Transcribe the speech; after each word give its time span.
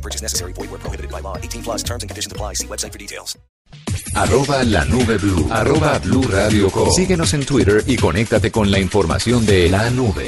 No 0.00 0.02
purchase 0.02 0.22
necessary. 0.22 0.52
Void 0.54 0.70
where 0.70 0.80
prohibited 0.80 1.10
by 1.10 1.20
law. 1.20 1.36
18 1.36 1.62
plus 1.62 1.82
terms 1.82 2.02
and 2.02 2.10
conditions 2.10 2.32
apply. 2.32 2.54
See 2.54 2.66
website 2.66 2.92
for 2.92 2.98
details. 2.98 3.38
Arroba 4.14 4.64
la 4.64 4.84
nube 4.86 5.18
blue. 5.18 5.46
Arroba 5.50 5.98
blue 5.98 6.22
radio 6.22 6.70
com. 6.70 6.90
Síguenos 6.90 7.34
en 7.34 7.44
Twitter 7.44 7.82
y 7.86 7.96
conéctate 7.96 8.50
con 8.50 8.70
la 8.70 8.78
información 8.78 9.44
de 9.44 9.68
la 9.68 9.90
nube. 9.90 10.26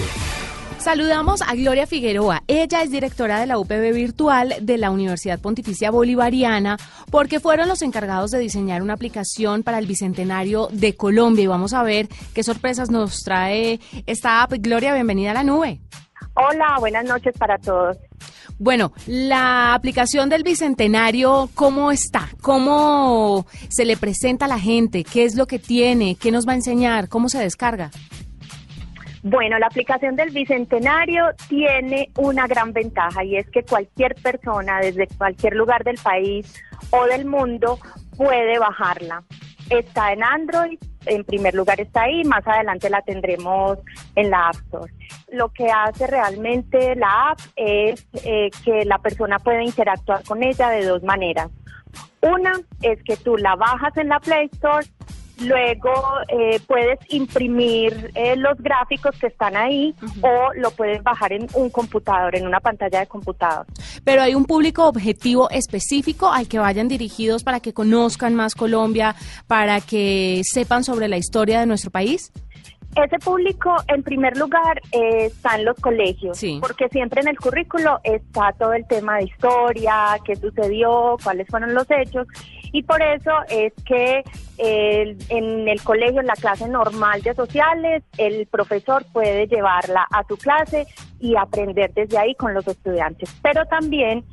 Saludamos 0.78 1.42
a 1.42 1.55
Gloria 1.55 1.87
Figueroa. 1.87 2.42
Ella 2.48 2.83
es 2.83 2.91
directora 2.91 3.38
de 3.41 3.47
la 3.47 3.59
UPB 3.59 3.95
virtual 3.95 4.55
de 4.61 4.78
la 4.78 4.91
Universidad 4.91 5.38
Pontificia 5.41 5.91
Bolivariana 5.92 6.77
porque 7.11 7.41
fueron 7.41 7.69
los 7.69 7.83
encargados 7.83 8.33
de 8.33 8.41
diseñar 8.41 8.83
una 8.83 8.95
aplicación 8.95 9.62
para 9.62 9.78
el 9.78 9.86
Bicentenario 9.86 10.69
de 10.73 10.97
Colombia 10.97 11.45
y 11.45 11.47
vamos 11.47 11.73
a 11.73 11.83
ver 11.83 12.09
qué 12.34 12.42
sorpresas 12.42 12.91
nos 12.91 13.23
trae 13.23 13.80
esta 14.06 14.42
app. 14.42 14.52
Gloria, 14.59 14.92
bienvenida 14.92 15.30
a 15.30 15.34
la 15.34 15.45
nube. 15.45 15.80
Hola, 16.34 16.77
buenas 16.80 17.05
noches 17.05 17.34
para 17.39 17.59
todos. 17.59 17.97
Bueno, 18.59 18.93
la 19.07 19.75
aplicación 19.75 20.29
del 20.29 20.43
Bicentenario, 20.43 21.51
¿cómo 21.55 21.91
está? 21.91 22.29
¿Cómo 22.41 23.47
se 23.69 23.85
le 23.85 23.97
presenta 23.97 24.45
a 24.45 24.48
la 24.48 24.59
gente? 24.59 25.05
¿Qué 25.05 25.25
es 25.25 25.35
lo 25.35 25.47
que 25.47 25.59
tiene? 25.59 26.17
¿Qué 26.17 26.31
nos 26.31 26.47
va 26.47 26.53
a 26.53 26.57
enseñar? 26.57 27.09
¿Cómo 27.09 27.29
se 27.29 27.39
descarga? 27.39 27.91
Bueno, 29.25 29.56
la 29.59 29.67
aplicación 29.67 30.17
del 30.17 30.31
Bicentenario 30.31 31.27
tiene 31.48 32.11
una 32.17 32.48
gran 32.48 32.73
ventaja 32.73 33.23
y 33.23 33.37
es 33.37 33.48
que 33.51 33.62
cualquier 33.62 34.17
persona 34.17 34.81
desde 34.81 35.07
cualquier 35.17 35.55
lugar 35.55 35.84
del 35.84 35.97
país 36.03 36.53
o 36.91 37.05
del 37.07 37.25
mundo 37.25 37.79
puede 38.17 38.59
bajarla. 38.59 39.23
Está 39.70 40.12
en 40.12 40.25
Android, 40.25 40.79
en 41.07 41.23
primer 41.25 41.55
lugar 41.55 41.81
está 41.81 42.03
ahí, 42.03 42.25
más 42.25 42.47
adelante 42.47 42.91
la 42.91 43.01
tendremos 43.03 43.79
en 44.17 44.31
la 44.31 44.48
App 44.48 44.57
Store. 44.57 44.92
Lo 45.33 45.48
que 45.48 45.66
hace 45.70 46.06
realmente 46.06 46.94
la 46.94 47.30
app 47.30 47.41
es 47.56 48.06
eh, 48.25 48.50
que 48.64 48.84
la 48.84 48.98
persona 48.98 49.39
puede 49.39 49.64
interactuar 49.64 50.22
con 50.24 50.42
ella 50.42 50.70
de 50.70 50.84
dos 50.84 51.02
maneras. 51.02 51.50
Una 52.20 52.52
es 52.83 53.02
que 53.02 53.16
tú 53.16 53.36
la 53.36 53.56
bajas 53.56 53.97
en 53.97 54.08
la 54.08 54.20
Play 54.20 54.48
Store 54.52 54.86
Luego 55.41 55.92
eh, 56.28 56.61
puedes 56.66 56.98
imprimir 57.08 58.11
eh, 58.14 58.36
los 58.36 58.56
gráficos 58.58 59.19
que 59.19 59.28
están 59.28 59.56
ahí 59.56 59.94
o 60.20 60.52
lo 60.55 60.70
puedes 60.72 61.02
bajar 61.02 61.33
en 61.33 61.46
un 61.55 61.70
computador, 61.70 62.36
en 62.36 62.46
una 62.46 62.61
pantalla 62.61 63.00
de 63.00 63.06
computador. 63.06 63.67
Pero 64.05 64.22
hay 64.22 64.34
un 64.34 64.44
público 64.44 64.86
objetivo 64.86 65.50
específico 65.50 66.30
al 66.30 66.48
que 66.48 66.58
vayan 66.58 66.89
dirigidos 66.89 67.42
para 67.42 67.61
que 67.61 67.72
conozcan 67.72 68.34
más 68.34 68.55
Colombia, 68.55 69.17
para 69.46 69.80
que 69.80 70.42
sepan 70.44 70.84
sobre 70.84 71.08
la 71.08 71.17
historia 71.17 71.61
de 71.61 71.67
nuestro 71.67 71.91
país. 71.91 72.33
Ese 72.95 73.19
público, 73.19 73.75
en 73.89 74.03
primer 74.03 74.37
lugar, 74.37 74.81
eh, 74.93 75.27
está 75.27 75.57
en 75.57 75.65
los 75.65 75.77
colegios, 75.77 76.39
porque 76.61 76.89
siempre 76.91 77.23
en 77.23 77.29
el 77.29 77.39
currículo 77.39 78.01
está 78.05 78.53
todo 78.53 78.75
el 78.75 78.87
tema 78.87 79.17
de 79.17 79.25
historia, 79.25 80.19
qué 80.25 80.37
sucedió, 80.37 81.17
cuáles 81.23 81.48
fueron 81.48 81.75
los 81.75 81.91
hechos, 81.91 82.27
y 82.70 82.83
por 82.83 83.01
eso 83.03 83.31
es 83.48 83.73
que 83.87 84.23
en 84.59 85.69
el 85.69 85.83
colegio, 85.83 86.20
en 86.20 86.27
la 86.27 86.35
clase 86.35 86.69
normal 86.69 87.23
de 87.23 87.35
sociales, 87.35 88.03
el 88.19 88.47
profesor 88.47 89.05
puede 89.13 89.47
llevarla 89.47 90.07
a 90.11 90.25
su 90.25 90.37
clase 90.37 90.87
y 91.19 91.36
aprender 91.36 91.92
desde 91.95 92.19
ahí 92.19 92.35
con 92.35 92.55
los 92.55 92.67
estudiantes. 92.67 93.35
Pero 93.42 93.64
también 93.67 94.25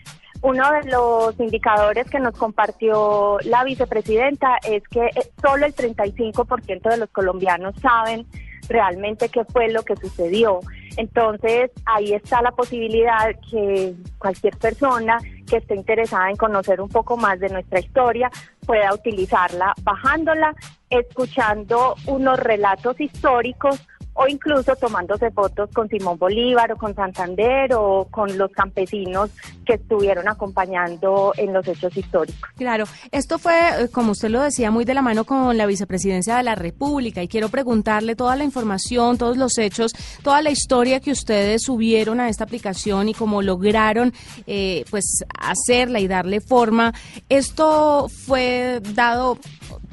uno 0.42 0.72
de 0.72 0.90
los 0.90 1.40
indicadores 1.40 2.09
que 2.09 2.19
nos 2.19 2.38
compartió 2.38 3.38
la 3.44 3.64
vicepresidenta 3.64 4.58
es 4.68 4.88
que 4.88 5.08
eh, 5.08 5.31
solo 5.42 5.66
el 5.66 5.75
35% 5.75 6.90
de 6.90 6.98
los 6.98 7.09
colombianos 7.09 7.75
saben 7.81 8.25
realmente 8.69 9.28
qué 9.30 9.44
fue 9.44 9.69
lo 9.69 9.84
que 9.84 9.96
sucedió. 9.97 10.62
Entonces, 10.96 11.72
ahí 11.85 12.13
está 12.13 12.41
la 12.41 12.52
posibilidad 12.52 13.30
que 13.50 13.96
cualquier 14.18 14.57
persona 14.57 15.18
que 15.47 15.57
esté 15.57 15.75
interesada 15.75 16.30
en 16.30 16.35
conocer 16.35 16.80
un 16.80 16.90
poco 16.90 17.18
más 17.18 17.40
de 17.40 17.50
nuestra 17.50 17.80
historia 17.80 18.30
pueda 18.66 18.94
utilizarla 18.94 19.74
bajándola, 19.81 20.56
escuchando 20.90 21.96
unos 22.06 22.40
relatos 22.40 23.00
históricos 23.02 23.81
o 24.22 24.28
incluso 24.28 24.75
tomándose 24.75 25.31
fotos 25.31 25.69
con 25.74 25.88
Simón 25.88 26.18
Bolívar 26.18 26.74
o 26.74 26.78
con 26.78 26.94
Santander 26.94 27.74
o 27.74 28.06
con 28.12 28.38
los 28.38 28.52
campesinos 28.52 29.30
que 29.66 29.75
estuvieron 29.75 30.28
acompañando 30.28 31.31
en 31.38 31.53
los 31.53 31.66
hechos 31.66 31.96
históricos. 31.96 32.50
Claro, 32.57 32.84
esto 33.12 33.40
fue, 33.40 33.53
eh, 33.53 33.88
como 33.90 34.12
usted 34.12 34.28
lo 34.30 34.41
decía, 34.41 34.72
muy 34.72 34.84
de 34.84 34.94
la 34.94 35.02
mano 35.02 35.24
con 35.24 35.57
la 35.57 35.66
vicepresidencia 35.66 36.35
de 36.35 36.44
la 36.44 36.56
República 36.56 37.24
y 37.24 37.30
quiero 37.30 37.47
preguntarle 37.47 38.18
toda 38.18 38.35
la 38.35 38.44
información, 38.44 39.18
todos 39.18 39.38
los 39.38 39.57
hechos, 39.57 39.94
toda 40.22 40.41
la 40.41 40.50
historia 40.50 41.00
que 41.00 41.12
ustedes 41.12 41.63
subieron 41.63 42.19
a 42.19 42.28
esta 42.28 42.44
aplicación 42.44 43.07
y 43.07 43.13
cómo 43.13 43.41
lograron 43.41 44.13
eh, 44.47 44.84
pues 44.90 45.24
hacerla 45.40 46.01
y 46.01 46.09
darle 46.09 46.41
forma. 46.41 46.94
Esto 47.30 48.09
fue 48.09 48.81
dado 48.94 49.38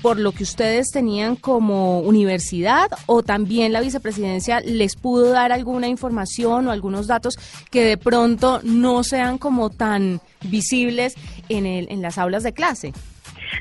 por 0.03 0.19
lo 0.19 0.33
que 0.33 0.43
ustedes 0.43 0.91
tenían 0.91 1.37
como 1.37 2.01
universidad 2.01 2.89
o 3.07 3.23
también 3.23 3.73
la 3.73 3.81
vicepresidencia 3.81 4.61
les 4.61 4.97
pudo 4.97 5.31
dar 5.31 5.53
alguna 5.53 5.89
información 5.89 6.69
o 6.69 6.71
algunos 6.71 7.07
datos 7.07 7.39
que 7.71 7.85
de 7.85 7.97
pronto 7.97 8.61
no 8.63 9.03
sean 9.05 9.39
como 9.39 9.71
tan 9.71 10.21
visibles 10.43 11.15
en, 11.49 11.67
el, 11.67 11.91
en 11.91 12.03
las 12.03 12.19
aulas 12.19 12.43
de 12.43 12.53
clase? 12.53 12.93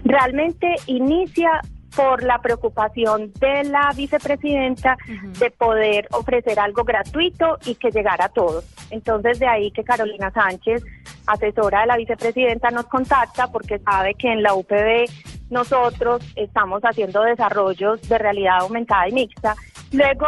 Realmente 0.04 0.68
inicia 0.88 1.62
por 1.96 2.24
la 2.24 2.42
preocupación 2.42 3.32
de 3.40 3.64
la 3.66 3.92
vicepresidenta 3.96 4.98
de 5.40 5.50
poder 5.52 6.08
ofrecer 6.12 6.60
algo 6.60 6.84
gratuito 6.84 7.58
y 7.66 7.76
que 7.76 7.90
llegara 7.90 8.26
a 8.26 8.30
todos. 8.30 8.66
Entonces 8.92 9.40
de 9.40 9.48
ahí 9.48 9.72
que 9.72 9.84
Carolina 9.84 10.32
Sánchez, 10.32 10.84
asesora 11.26 11.82
de 11.82 11.88
la 11.88 11.98
vicepresidenta, 11.98 12.70
nos 12.70 12.86
contacta 12.88 13.48
porque 13.48 13.80
sabe 13.80 14.14
que 14.16 14.32
en 14.32 14.44
la 14.44 14.54
UPB 14.54 15.06
nosotros 15.50 16.22
estamos 16.36 16.82
haciendo 16.82 17.22
desarrollos 17.22 18.02
de 18.08 18.18
realidad 18.18 18.60
aumentada 18.62 19.08
y 19.10 19.14
mixta. 19.14 19.56
Luego 19.92 20.28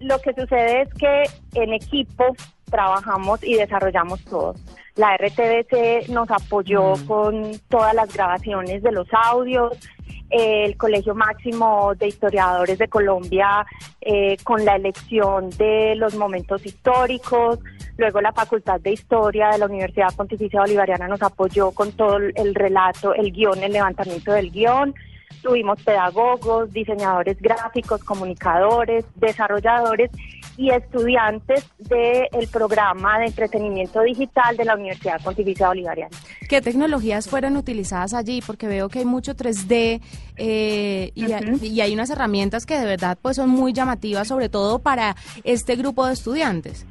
lo 0.00 0.18
que 0.20 0.32
sucede 0.34 0.82
es 0.82 0.94
que 0.94 1.24
en 1.54 1.72
equipo 1.72 2.34
trabajamos 2.70 3.42
y 3.42 3.54
desarrollamos 3.54 4.24
todos. 4.24 4.56
La 4.96 5.16
RTBC 5.16 6.08
nos 6.08 6.30
apoyó 6.30 6.96
mm. 6.96 7.06
con 7.06 7.52
todas 7.68 7.94
las 7.94 8.12
grabaciones 8.12 8.82
de 8.82 8.92
los 8.92 9.06
audios, 9.12 9.76
el 10.30 10.76
Colegio 10.76 11.14
Máximo 11.14 11.94
de 11.94 12.08
Historiadores 12.08 12.78
de 12.78 12.88
Colombia 12.88 13.64
eh, 14.00 14.36
con 14.42 14.64
la 14.64 14.76
elección 14.76 15.50
de 15.50 15.94
los 15.96 16.16
momentos 16.16 16.64
históricos, 16.66 17.60
luego 17.96 18.20
la 18.20 18.32
Facultad 18.32 18.80
de 18.80 18.92
Historia 18.92 19.48
de 19.48 19.58
la 19.58 19.66
Universidad 19.66 20.14
Pontificia 20.14 20.60
Bolivariana 20.60 21.08
nos 21.08 21.22
apoyó 21.22 21.70
con 21.72 21.92
todo 21.92 22.16
el 22.18 22.54
relato, 22.54 23.14
el 23.14 23.32
guion, 23.32 23.62
el 23.62 23.72
levantamiento 23.72 24.32
del 24.32 24.50
guion, 24.50 24.94
tuvimos 25.42 25.80
pedagogos, 25.82 26.72
diseñadores 26.72 27.40
gráficos, 27.40 28.02
comunicadores, 28.02 29.04
desarrolladores 29.14 30.10
y 30.56 30.70
estudiantes 30.70 31.64
del 31.78 32.48
programa 32.50 33.18
de 33.18 33.26
entretenimiento 33.26 34.02
digital 34.02 34.56
de 34.56 34.64
la 34.64 34.74
Universidad 34.74 35.22
Pontificia 35.22 35.68
Bolivariana. 35.68 36.16
¿Qué 36.48 36.60
tecnologías 36.60 37.28
fueron 37.28 37.56
utilizadas 37.56 38.14
allí? 38.14 38.42
Porque 38.44 38.66
veo 38.66 38.88
que 38.88 39.00
hay 39.00 39.04
mucho 39.04 39.36
3D 39.36 40.00
eh, 40.36 41.12
y, 41.14 41.66
y, 41.66 41.80
hay 41.80 41.94
unas 41.94 42.10
herramientas 42.10 42.66
que 42.66 42.78
de 42.78 42.86
verdad 42.86 43.18
pues 43.20 43.36
son 43.36 43.50
muy 43.50 43.72
llamativas, 43.72 44.28
sobre 44.28 44.48
todo 44.48 44.78
para 44.78 45.14
este 45.44 45.76
grupo 45.76 46.06
de 46.06 46.14
estudiantes. 46.14 46.86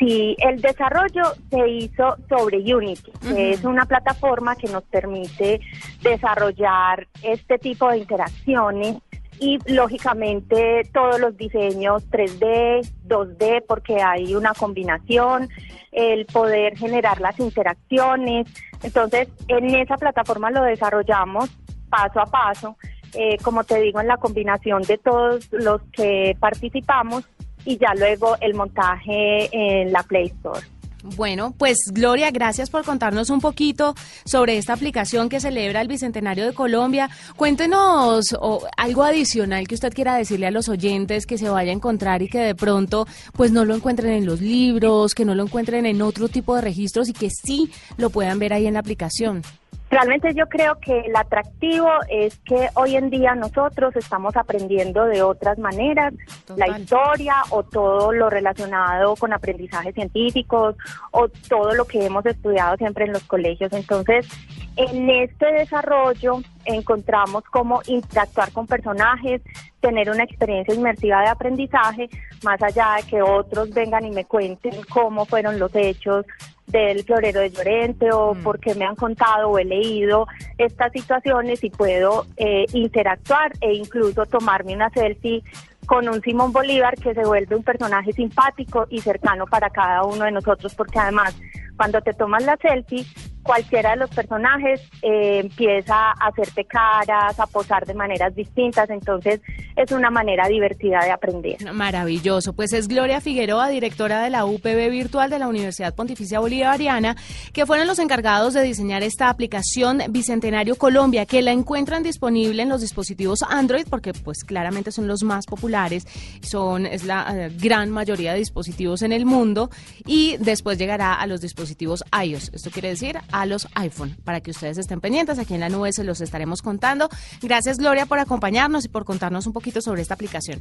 Sí, 0.00 0.34
el 0.38 0.62
desarrollo 0.62 1.24
se 1.50 1.68
hizo 1.68 2.16
sobre 2.26 2.56
Unity, 2.74 3.12
que 3.20 3.50
es 3.50 3.64
una 3.64 3.84
plataforma 3.84 4.56
que 4.56 4.66
nos 4.68 4.82
permite 4.84 5.60
desarrollar 6.00 7.06
este 7.22 7.58
tipo 7.58 7.90
de 7.90 7.98
interacciones 7.98 8.96
y 9.40 9.58
lógicamente 9.70 10.88
todos 10.94 11.20
los 11.20 11.36
diseños 11.36 12.08
3D, 12.10 12.90
2D, 13.08 13.62
porque 13.68 14.00
hay 14.00 14.34
una 14.34 14.54
combinación, 14.54 15.50
el 15.92 16.24
poder 16.24 16.78
generar 16.78 17.20
las 17.20 17.38
interacciones. 17.38 18.48
Entonces, 18.82 19.28
en 19.48 19.74
esa 19.74 19.98
plataforma 19.98 20.50
lo 20.50 20.62
desarrollamos 20.62 21.50
paso 21.90 22.20
a 22.20 22.26
paso, 22.26 22.78
eh, 23.12 23.36
como 23.42 23.64
te 23.64 23.78
digo, 23.82 24.00
en 24.00 24.06
la 24.06 24.16
combinación 24.16 24.80
de 24.82 24.96
todos 24.96 25.46
los 25.52 25.82
que 25.92 26.34
participamos 26.40 27.28
y 27.64 27.78
ya 27.78 27.94
luego 27.94 28.36
el 28.40 28.54
montaje 28.54 29.48
en 29.52 29.92
la 29.92 30.02
Play 30.02 30.26
Store. 30.26 30.60
Bueno, 31.02 31.54
pues 31.56 31.78
Gloria, 31.92 32.30
gracias 32.30 32.68
por 32.68 32.84
contarnos 32.84 33.30
un 33.30 33.40
poquito 33.40 33.94
sobre 34.24 34.58
esta 34.58 34.74
aplicación 34.74 35.30
que 35.30 35.40
celebra 35.40 35.80
el 35.80 35.88
Bicentenario 35.88 36.44
de 36.44 36.52
Colombia. 36.52 37.08
Cuéntenos 37.36 38.36
algo 38.76 39.04
adicional 39.04 39.66
que 39.66 39.74
usted 39.74 39.94
quiera 39.94 40.14
decirle 40.14 40.46
a 40.46 40.50
los 40.50 40.68
oyentes 40.68 41.26
que 41.26 41.38
se 41.38 41.48
vaya 41.48 41.70
a 41.70 41.74
encontrar 41.74 42.20
y 42.20 42.28
que 42.28 42.40
de 42.40 42.54
pronto 42.54 43.06
pues 43.32 43.50
no 43.50 43.64
lo 43.64 43.74
encuentren 43.74 44.12
en 44.12 44.26
los 44.26 44.40
libros, 44.40 45.14
que 45.14 45.24
no 45.24 45.34
lo 45.34 45.44
encuentren 45.44 45.86
en 45.86 46.02
otro 46.02 46.28
tipo 46.28 46.54
de 46.54 46.60
registros 46.60 47.08
y 47.08 47.14
que 47.14 47.30
sí 47.30 47.70
lo 47.96 48.10
puedan 48.10 48.38
ver 48.38 48.52
ahí 48.52 48.66
en 48.66 48.74
la 48.74 48.80
aplicación. 48.80 49.42
Realmente 49.90 50.32
yo 50.34 50.48
creo 50.48 50.78
que 50.78 51.00
el 51.00 51.16
atractivo 51.16 51.88
es 52.08 52.38
que 52.44 52.68
hoy 52.74 52.94
en 52.94 53.10
día 53.10 53.34
nosotros 53.34 53.96
estamos 53.96 54.36
aprendiendo 54.36 55.04
de 55.06 55.22
otras 55.22 55.58
maneras 55.58 56.14
la 56.54 56.78
historia 56.78 57.34
o 57.50 57.64
todo 57.64 58.12
lo 58.12 58.30
relacionado 58.30 59.16
con 59.16 59.32
aprendizajes 59.32 59.92
científicos 59.94 60.76
o 61.10 61.28
todo 61.48 61.74
lo 61.74 61.86
que 61.86 62.06
hemos 62.06 62.24
estudiado 62.24 62.76
siempre 62.76 63.06
en 63.06 63.12
los 63.12 63.24
colegios. 63.24 63.72
Entonces, 63.72 64.28
en 64.76 65.10
este 65.10 65.46
desarrollo 65.52 66.40
encontramos 66.64 67.42
cómo 67.50 67.82
interactuar 67.86 68.52
con 68.52 68.68
personajes, 68.68 69.42
tener 69.80 70.08
una 70.08 70.22
experiencia 70.22 70.72
inmersiva 70.72 71.22
de 71.22 71.28
aprendizaje, 71.28 72.08
más 72.44 72.62
allá 72.62 72.94
de 72.96 73.08
que 73.08 73.22
otros 73.22 73.70
vengan 73.70 74.04
y 74.04 74.10
me 74.10 74.24
cuenten 74.24 74.74
cómo 74.88 75.24
fueron 75.24 75.58
los 75.58 75.74
hechos 75.74 76.26
del 76.70 77.04
florero 77.04 77.40
de 77.40 77.50
Llorente 77.50 78.10
o 78.12 78.34
mm. 78.34 78.42
porque 78.42 78.74
me 78.74 78.84
han 78.84 78.96
contado 78.96 79.50
o 79.50 79.58
he 79.58 79.64
leído 79.64 80.26
estas 80.58 80.92
situaciones 80.92 81.62
y 81.64 81.70
puedo 81.70 82.26
eh, 82.36 82.66
interactuar 82.72 83.52
e 83.60 83.74
incluso 83.74 84.26
tomarme 84.26 84.74
una 84.74 84.90
selfie 84.90 85.42
con 85.86 86.08
un 86.08 86.20
Simón 86.22 86.52
Bolívar 86.52 86.94
que 86.96 87.14
se 87.14 87.24
vuelve 87.24 87.56
un 87.56 87.64
personaje 87.64 88.12
simpático 88.12 88.86
y 88.90 89.00
cercano 89.00 89.46
para 89.46 89.70
cada 89.70 90.04
uno 90.04 90.24
de 90.24 90.32
nosotros 90.32 90.74
porque 90.74 90.98
además 90.98 91.36
cuando 91.76 92.00
te 92.00 92.12
tomas 92.12 92.44
la 92.44 92.56
selfie 92.56 93.04
cualquiera 93.42 93.90
de 93.90 93.96
los 93.96 94.10
personajes 94.10 94.80
eh, 95.02 95.40
empieza 95.40 96.10
a 96.10 96.28
hacerte 96.28 96.64
caras, 96.64 97.38
a 97.38 97.46
posar 97.46 97.86
de 97.86 97.94
maneras 97.94 98.34
distintas, 98.34 98.90
entonces 98.90 99.40
es 99.76 99.92
una 99.92 100.10
manera 100.10 100.48
divertida 100.48 101.00
de 101.04 101.10
aprender. 101.10 101.72
Maravilloso, 101.72 102.52
pues 102.52 102.72
es 102.72 102.88
Gloria 102.88 103.20
Figueroa, 103.20 103.68
directora 103.68 104.22
de 104.22 104.30
la 104.30 104.44
UPB 104.44 104.90
Virtual 104.90 105.30
de 105.30 105.38
la 105.38 105.48
Universidad 105.48 105.94
Pontificia 105.94 106.40
Bolivariana, 106.40 107.16
que 107.52 107.66
fueron 107.66 107.86
los 107.86 107.98
encargados 107.98 108.54
de 108.54 108.62
diseñar 108.62 109.02
esta 109.02 109.28
aplicación 109.30 110.02
Bicentenario 110.10 110.76
Colombia, 110.76 111.26
que 111.26 111.42
la 111.42 111.52
encuentran 111.52 112.02
disponible 112.02 112.62
en 112.62 112.68
los 112.68 112.80
dispositivos 112.80 113.42
Android, 113.48 113.86
porque 113.88 114.12
pues 114.12 114.44
claramente 114.44 114.92
son 114.92 115.08
los 115.08 115.22
más 115.22 115.46
populares, 115.46 116.06
son 116.42 116.86
es 116.86 117.04
la 117.04 117.26
eh, 117.46 117.50
gran 117.58 117.90
mayoría 117.90 118.32
de 118.32 118.38
dispositivos 118.38 119.02
en 119.02 119.12
el 119.12 119.24
mundo, 119.24 119.70
y 120.06 120.36
después 120.38 120.78
llegará 120.78 121.14
a 121.14 121.26
los 121.26 121.40
dispositivos 121.40 122.04
iOS. 122.22 122.50
Esto 122.52 122.70
quiere 122.70 122.88
decir 122.88 123.18
a 123.32 123.46
los 123.46 123.68
iPhone, 123.74 124.16
para 124.24 124.40
que 124.40 124.50
ustedes 124.50 124.78
estén 124.78 125.00
pendientes. 125.00 125.38
Aquí 125.38 125.54
en 125.54 125.60
la 125.60 125.68
nube 125.68 125.92
se 125.92 126.04
los 126.04 126.20
estaremos 126.20 126.62
contando. 126.62 127.08
Gracias, 127.42 127.78
Gloria, 127.78 128.06
por 128.06 128.18
acompañarnos 128.18 128.84
y 128.84 128.88
por 128.88 129.04
contarnos 129.04 129.46
un 129.46 129.52
poquito 129.52 129.80
sobre 129.80 130.02
esta 130.02 130.14
aplicación. 130.14 130.60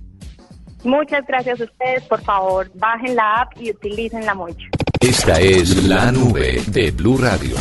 Muchas 0.83 1.25
gracias 1.27 1.60
a 1.60 1.66
ustedes. 1.66 2.04
Por 2.04 2.21
favor, 2.21 2.71
bajen 2.75 3.16
la 3.16 3.42
app 3.42 3.54
y 3.60 3.71
utilicen 3.71 4.25
la 4.25 4.33
mucho. 4.33 4.68
Esta 5.01 5.39
es 5.39 5.83
la 5.83 6.12
nube 6.12 6.62
de 6.68 6.92
Blue 6.92 7.18
Radio. 7.18 7.56